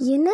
[0.00, 0.30] என்ன?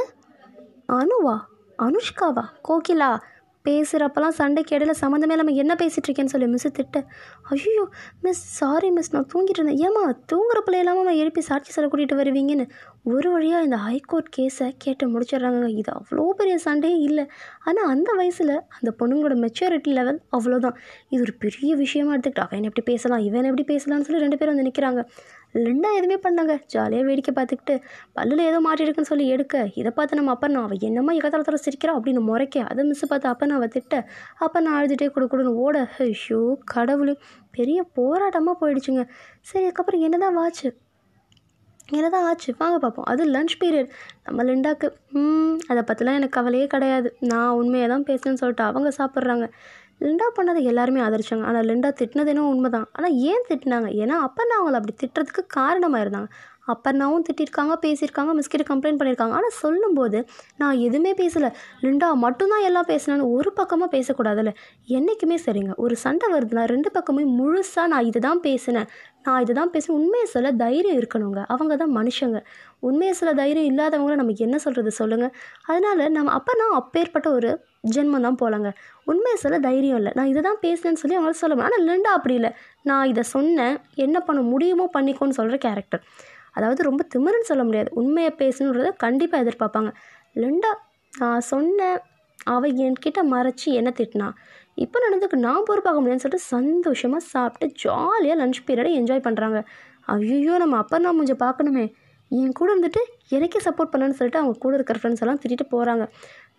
[0.88, 1.40] அனுவா
[1.82, 3.18] அனுஷ்காவா கோகிலா
[3.64, 7.04] பேசுகிறப்பெல்லாம் சண்டைக்கு இடையில சம்மந்தமே இல்லாமல் என்ன பேசிகிட்டு இருக்கேன்னு சொல்லி மிஸ் திட்ட.
[7.42, 7.88] ஐயோ
[8.20, 9.88] மிஸ் சாரி மிஸ் நான் தூங்கிட்டு இருந்தேன்.
[9.88, 12.68] ஏமா தூங்குற பிள்ளை எழுப்பி சாட்சி சொல்ல கூட்டிகிட்டு வருவீங்கன்னு.
[13.14, 17.24] ஒரு வழியாக இந்த ஹைகோர்ட் கேஸை கேட்டு முடிச்சிடுறாங்க இது அவ்வளோ பெரிய சண்டையே இல்லை.
[17.68, 20.76] ஆனால் அந்த வயசில் அந்த பொண்ணுங்களோட மெச்சூரிட்டி லெவல் அவ்வளோதான்
[21.12, 24.68] இது ஒரு பெரிய விஷயமா எடுத்துக்கிட்டு அவன் எப்படி பேசலாம் இவன் எப்படி பேசலாம்னு சொல்லி ரெண்டு பேரும் வந்து
[24.68, 25.02] நிற்கிறாங்க
[25.66, 26.54] ரெண்டா எதுவுமே பண்ணாங்க.
[26.72, 27.74] ஜாலியாக வேடிக்கை பார்த்துக்கிட்டு
[28.16, 32.22] பல்லில் ஏதோ மாட்டிருக்குன்னு சொல்லி எடுக்க இதை பார்த்து நம்ம அப்பா நான் அவள் என்னம்மா எகத்தாலத்தில் சிரிக்கிறா அப்படின்னு
[32.30, 33.94] முறைக்க அதை மிஸ் பார்த்து அப்பா நான் அவள் திட்ட
[34.46, 35.76] அப்போ நான் அழுதுகிட்டே கொடு ஓட
[36.06, 36.40] ஐயோ
[36.74, 37.14] கடவுள்
[37.58, 39.04] பெரிய போராட்டமாக போயிடுச்சுங்க.
[39.50, 40.68] சரி அதுக்கப்புறம் என்ன தான் வாச்சு?
[41.88, 42.50] என்ன தான் ஆச்சு?
[42.58, 43.90] வாங்க பார்ப்போம் அது லன்ச் பீரியட்
[44.26, 44.86] நம்ம லிண்டாக்கு
[45.20, 47.08] ம் அதை பற்றிலாம் எனக்கு கவலையே கிடையாது.
[47.32, 49.46] நான் உண்மையை தான் பேசுனேன்னு சொல்லிட்டு அவங்க சாப்பிட்றாங்க.
[50.04, 51.44] லிண்டா பண்ணதை எல்லாருமே ஆதரிச்சாங்க.
[51.50, 53.90] ஆனால் லிண்டா திட்டினது என்னவோ உண்மை தான் ஆனால் ஏன் திட்டினாங்க?
[54.02, 56.30] ஏன்னா அப்போ நான் அவங்கள அப்படி திட்டுறதுக்கு காரணமாக இருந்தாங்க
[56.72, 59.34] அப்பர்னாவும் திட்டிருக்காங்க பேசியிருக்காங்க மிஸ்கிட்ட கம்ப்ளைண்ட் பண்ணியிருக்காங்க.
[59.38, 60.18] ஆனால் சொல்லும்போது
[60.62, 61.50] நான் எதுவுமே பேசலை.
[61.84, 64.52] லிண்டா மட்டும்தான் எல்லாம் பேசினேன்னு ஒரு பக்கமாக பேசக்கூடாதுல்ல.
[64.98, 65.74] என்றைக்குமே சரிங்க.
[65.84, 68.88] ஒரு சண்டை வருதுன்னா ரெண்டு பக்கமே முழுசாக நான் இது தான் பேசினேன்.
[69.26, 69.98] நான் இது தான் பேசினேன்.
[70.00, 71.40] உண்மையை சொல்ல தைரியம் இருக்கணுங்க.
[71.52, 72.40] அவங்க தான் மனுஷங்க.
[72.88, 75.32] உண்மையை சொல்ல தைரியம் இல்லாதவங்கள நமக்கு என்ன சொல்கிறது சொல்லுங்கள்
[75.70, 77.50] அதனால் நம்ம அப்போ நான் அப்பேற்பட்ட ஒரு
[77.94, 78.70] ஜென்மம் தான் போகலாங்க
[79.10, 80.12] உண்மையை சொல்ல தைரியம் இல்லை.
[80.18, 81.70] நான் இதை தான் பேசினேன்னு சொல்லி அவங்களால சொல்ல முடியும்.
[81.70, 82.50] ஆனால் லிண்டா அப்படி இல்லை.
[82.90, 83.76] நான் இதை சொன்னேன்.
[84.06, 86.02] என்ன பண்ண முடியுமோ பண்ணிக்கோன்னு சொல்கிற கேரக்டர்
[86.56, 87.90] அதாவது ரொம்ப திமிருன்னு சொல்ல முடியாது.
[88.00, 89.90] உண்மையை பேசணுன்றத கண்டிப்பாக எதிர்பார்ப்பாங்க.
[90.42, 90.72] லெண்டா
[91.12, 91.98] நான் சொன்னேன்
[92.54, 94.28] அவள் என்கிட்ட மறைச்சி என்ன திட்டினா
[94.84, 99.58] இப்போ நடந்துக்கு நான் பொறுப்பாக முடியாதுன்னு சொல்லிட்டு சந்தோஷமாக சாப்பிட்டு ஜாலியாக லன்ச் பீரியடை என்ஜாய் பண்ணுறாங்க
[100.14, 101.84] ஐயோ நம்ம அப்பா நான் கொஞ்சம் பார்க்கணுமே.
[102.30, 103.02] என் கூட இருந்துட்டு
[103.36, 106.04] எனக்கே சப்போர்ட் பண்ணணும்னு சொல்லிட்டு அவங்க கூட இருக்கிற ஃப்ரெண்ட்ஸ் எல்லாம் திட்டிட்டு போகிறாங்க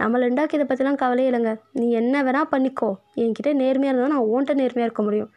[0.01, 1.53] நம்ம ரெண்டாக்கு இதை பற்றிலாம் கவலையே இல்லைங்க.
[1.79, 2.89] நீ என்ன வேணால் பண்ணிக்கோ.
[3.23, 5.29] என்கிட்ட நேர்மையாக இருந்தால் நான் ஓன்ட்ட நேர்மையாக இருக்க முடியும்.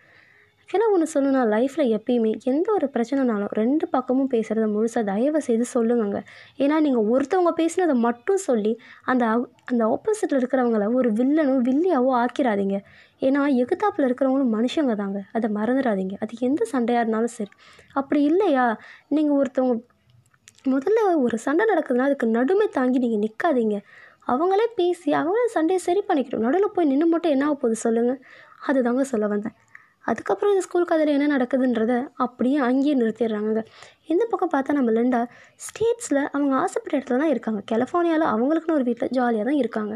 [0.70, 6.18] ஏன்னா ஒன்று சொல்லணும்னா லைஃப்பில் எப்பயுமே எந்த ஒரு பிரச்சனைனாலும் ரெண்டு பக்கமும் பேசுகிறத முழுசாக தயவு செய்து சொல்லுங்கங்க.
[6.58, 8.72] ஏன்னா நீங்கள் ஒருத்தவங்க பேசினதை மட்டும் சொல்லி
[9.12, 9.24] அந்த
[9.70, 12.76] அந்த ஆப்போசிட்டில் இருக்கிறவங்கள ஒரு வில்லனும் வில்லியாவோ ஆக்கிடாதீங்க
[13.22, 15.18] ஏன்னா எகுத்தாப்பில் இருக்கிறவங்களும் மனுஷங்க தாங்க.
[15.36, 16.14] அதை மறந்துடாதீங்க.
[16.24, 17.52] அது எந்த சண்டையாக இருந்தாலும் சரி.
[18.00, 18.66] அப்படி இல்லையா?
[19.16, 19.76] நீங்கள் ஒருத்தவங்க
[20.72, 23.76] முதல்ல ஒரு சண்டை நடக்குதுன்னா அதுக்கு நடுமை தாங்கி நீங்கள் நிற்காதீங்க
[24.32, 28.20] அவங்களே பேசி அவங்களே சண்டையை சரி பண்ணிக்கணும் நடுவில் போய் நின்று மட்டும் என்ன ஆக போகுது சொல்லுங்கள்
[28.68, 29.56] அதுதாங்க சொல்ல வந்தேன்.
[30.04, 31.94] அதுக்கப்புறம் இந்த ஸ்கூல் கதையில் என்ன நடக்குதுன்றத
[32.24, 33.60] அப்படியே அங்கேயே நிறுத்திடுறாங்க
[34.12, 35.20] இந்த பக்கம் பார்த்தா நம்ம லெண்டா
[35.66, 37.60] ஸ்டேட்ஸில் அவங்க ஆசைப்பட்ட இடத்துல தான் இருக்காங்க.
[37.72, 39.94] கலிஃபோர்னியாவில் அவங்களுக்குன்னு ஒரு வீட்டில் ஜாலியாக தான் இருக்காங்க.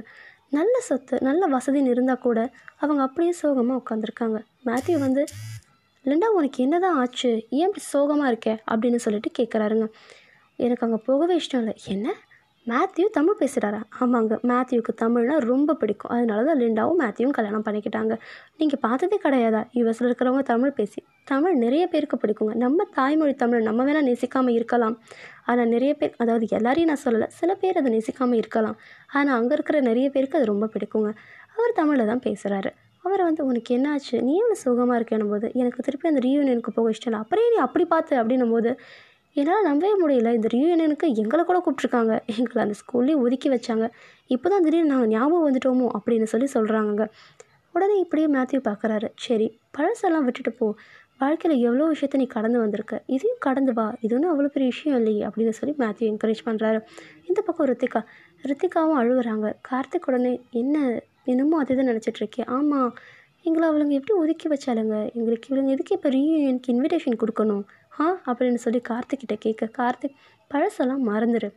[0.59, 2.39] நல்ல சொத்து நல்ல வசதின்னு இருந்தால் கூட
[2.83, 4.39] அவங்க அப்படியே சோகமாக உட்காந்துருக்காங்க
[4.69, 5.23] மேத்யூ வந்து
[6.05, 7.31] லிண்டா உனக்கு என்ன தான் ஆச்சு?
[7.59, 8.51] ஏன் இப்படி சோகமாக இருக்க?
[8.73, 9.87] அப்படின்னு சொல்லிட்டு கேட்குறாருங்க
[10.59, 11.75] எனக்கு அங்கே போகவே இஷ்டம் இல்லை.
[11.95, 12.07] என்ன?
[12.71, 16.13] மேத்யூ தமிழ் பேசுகிறாரா ஆமாங்க மேத்யூக்கு தமிழ்னா ரொம்ப பிடிக்கும்.
[16.15, 18.15] அதனால தான் லிண்டாவும் மேத்யூவும் கல்யாணம் பண்ணிக்கிட்டாங்க.
[18.61, 19.61] நீங்கள் பார்த்ததே கிடையாதா?
[19.79, 21.01] யூஎஸில் இருக்கிறவங்க தமிழ் பேசி
[21.33, 22.55] தமிழ் நிறைய பேருக்கு பிடிக்குங்க.
[22.65, 24.97] நம்ம தாய்மொழி தமிழ் நம்ம வேணால் நேசிக்காமல் இருக்கலாம்.
[25.51, 28.77] ஆனால் நிறைய பேர் அதாவது எல்லாரையும் நான் சொல்லலை சில பேர் அதை நேசிக்காமல் இருக்கலாம்.
[29.19, 31.13] ஆனால் அங்கே இருக்கிற நிறைய பேருக்கு அது ரொம்ப பிடிக்குங்க.
[31.57, 32.73] அவர் தமிழில் தான் பேசுகிறாரு
[33.05, 34.17] அவர் வந்து உனக்கு என்னாச்சு?
[34.27, 37.21] நீ எவ்வளோ சுகமாக இருக்கேன்னும் போது எனக்கு திருப்பி அந்த ரீயூனியனுக்கு போக இஷ்டம் இல்லை.
[37.25, 38.15] அப்புறம் நீ அப்படி பார்த்து?
[38.21, 38.71] அப்படின்னும் போது
[39.37, 40.33] என்னால் நம்பவே முடியல.
[40.39, 43.87] இந்த ரீயூனியனுக்கு எங்களை கூட கூப்பிட்ருக்காங்க எங்களை அந்த ஸ்கூல்லேயே ஒதுக்கி வச்சாங்க.
[44.35, 47.05] இப்போ தான் திடீர்னு நாங்கள் ஞாபகம் வந்துட்டோமோ அப்படின்னு சொல்லி சொல்கிறாங்க
[47.75, 49.47] உடனே இப்படியே மேத்யூ பார்க்குறாரு சரி
[49.77, 50.67] பழசெல்லாம் விட்டுட்டு போ.
[51.23, 52.95] வாழ்க்கையில் எவ்வளோ விஷயத்த நீ கடந்து வந்திருக்க?
[53.15, 53.87] இதையும் கடந்து வா.
[54.05, 56.79] இது ஒன்றும் அவ்வளோ பெரிய விஷயம் இல்லையே அப்படின்னு சொல்லி மேத்யூ என்கரேஜ் பண்ணுறாரு
[57.29, 58.01] இந்த பக்கம் ரித்திகா.
[58.51, 60.77] ரித்திகாவும் அழுகுறாங்க கார்த்திக் உடனே என்ன?
[61.33, 62.91] என்னமோ அது தான் நினச்சிட்ருக்கேன் ஆமாம்
[63.49, 67.65] எங்களை அவளுங்க எப்படி ஒதுக்கி வச்சாலுங்க எங்களுக்கு இவளுங்க எதுக்கு இப்போ ரீயூனியனுக்கு இன்விடேஷன் கொடுக்கணும்?
[68.01, 68.21] ஆ?
[68.27, 70.15] அப்படின்னு சொல்லி கார்த்திக்கிட்ட கேட்க கார்த்திக்
[70.55, 71.53] பழசெல்லாம் மறந்துடு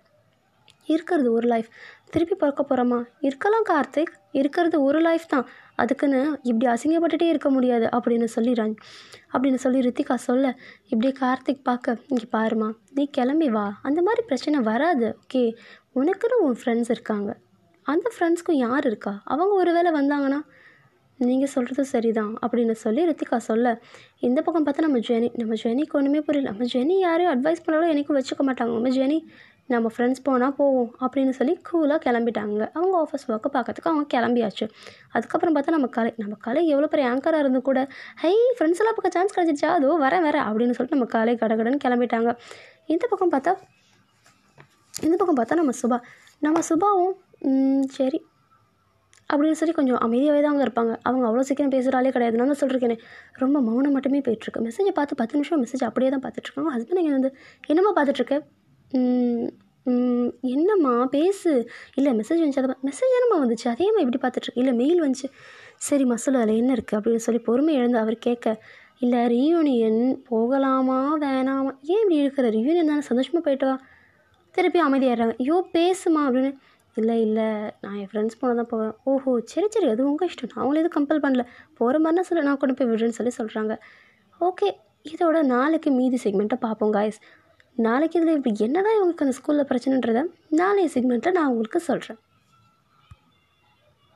[0.86, 1.68] இருக்கிறது ஒரு லைஃப்
[2.10, 4.14] திருப்பி பிறக்க போகிறோமா இருக்கலாம் கார்த்திக்.
[4.32, 5.48] இருக்கிறது ஒரு லைஃப் தான்.
[5.76, 8.76] அதுக்குன்னு இப்படி அசிங்கப்பட்டுட்டே இருக்க முடியாது அப்படின்னு சொல்லி ரன்
[9.34, 10.56] அப்படின்னு சொல்லி ரித்திகா சொல்ல
[10.88, 13.80] இப்படி கார்த்திக் பார்க்க இங்கே பாருமா நீ கிளம்பி வா.
[13.82, 15.56] அந்த மாதிரி பிரச்சனை வராது ஓகே
[15.96, 17.38] உனக்குன்னு உன் ஃப்ரெண்ட்ஸ் இருக்காங்க.
[17.84, 19.22] அந்த ஃப்ரெண்ட்ஸ்க்கும் யார் இருக்கா?
[19.26, 20.40] அவங்க ஒரு வேளை வந்தாங்கன்னா
[21.20, 23.68] நீங்கள் சொல்கிறது சரிதான் அப்படின்னு சொல்லி ரித்திகா சொல்ல
[24.28, 26.50] இந்த பக்கம் பார்த்தா நம்ம ஜெனி நம்ம ஜெனிக்கு ஒன்றுமே புரியல.
[26.52, 28.74] நம்ம ஜெனி யாரையும் அட்வைஸ் பண்ணாலும் எனக்கும் வச்சுக்க மாட்டாங்க.
[28.78, 29.18] நம்ம ஜெனி
[29.74, 32.60] நம்ம ஃப்ரெண்ட்ஸ் போனால் போவோம் அப்படின்னு சொல்லி கூலாக கிளம்பிட்டாங்க.
[32.78, 34.66] அவங்க ஆஃபீஸ் ஒர்க்கை பார்க்கறதுக்கு அவங்க கிளம்பியாச்சு.
[35.16, 37.82] அதுக்கப்புறம் பார்த்தா நம்ம கலை நம்ம கலை எவ்வளோ பெரிய ஆங்கராக இருந்து கூட
[38.24, 42.32] ஹை ஃப்ரெண்ட்ஸ் எல்லாம் பக்கம் சான்ஸ் கிடச்சிச்சா அதோ வரேன் வரேன் அப்படின்னு சொல்லிட்டு நம்ம கலை கடகடன்னு கிளம்பிட்டாங்க.
[42.94, 43.54] இந்த பக்கம் பார்த்தா
[44.94, 46.00] இந்த பக்கம் பார்த்தா நம்ம சுபா
[46.42, 47.16] நம்ம சுபாவும்
[47.98, 48.20] சரி
[49.32, 50.94] அப்படின்னு சொல்லி கொஞ்சம் அமைதியாகவே தான் அவங்க இருப்பாங்க.
[51.08, 52.38] அவங்க அவ்வளோ சீக்கிரம் பேசுகிறாலே கிடையாது.
[52.40, 52.98] நான் தான் சொல்லியிருக்கேனே
[53.44, 54.64] ரொம்ப மௌனம் மட்டுமே போயிட்டுருக்கு.
[54.68, 57.32] மெசேஜை பார்த்து பத்து நிமிஷம் மெசேஜ் அப்படியே தான் பார்த்துட்ருக்காங்க ஹஸ்பண்ட் இங்கே வந்து
[57.72, 58.38] என்னம்மா பார்த்துட்ருக்க
[60.54, 60.94] என்னம்மா?
[61.14, 61.52] பேசு.
[61.98, 62.62] இல்லை மெசேஜ் வந்துச்சு.
[62.64, 63.68] அதை மெசேஜ் என்னம்மா வந்துச்சு?
[63.74, 65.28] அதேம்மா இப்படி பார்த்துட்ருக்கு இல்லை மெயில் வந்துச்சு.
[65.88, 66.98] சரிம்மா சொல்லு அதில் என்ன இருக்குது?
[67.00, 68.56] அப்படின்னு சொல்லி பொறுமை எழுந்து அவர் கேட்க
[69.06, 71.72] இல்லை ரீயூனியன் போகலாமா வேணாமா?
[71.94, 72.46] ஏன் இப்படி இருக்கிற?
[72.58, 73.04] ரீயூனியன் தானே?
[73.10, 73.76] சந்தோஷமாக போயிட்டு வா.
[74.56, 75.36] திருப்பி அமைதியாயிடுறாங்க.
[75.44, 76.52] ஐயோ பேசுமா அப்படின்னு
[76.98, 77.48] இல்லை இல்லை.
[77.82, 78.94] நான் என் ஃப்ரெண்ட்ஸ் போனால் தான் போவேன்.
[79.04, 79.88] ஓஹோ சரி சரி.
[79.90, 80.52] அது உங்கள் இஷ்டம்.
[80.54, 81.44] நான் அவங்கள எதுவும் கம்பல் பண்ணல.
[81.74, 82.44] போகிற மாதிரினா சொல்ல.
[82.44, 83.76] நான் கொண்டு போய் விடுறேன்னு சொல்லி சொல்கிறாங்க
[84.42, 84.70] ஓகே.
[85.06, 87.20] இதோட நாளைக்கு மீதி செக்மெண்ட்டை பார்ப்போம் காய்ஸ்
[87.78, 90.24] நாளைக்கு இதில் இப்படி என்ன தான் இவங்களுக்கு அந்த ஸ்கூலில் பிரச்சனைன்றதை
[90.54, 92.20] நாளைய செக்மெண்ட்டில் நான் உங்களுக்கு சொல்கிறேன்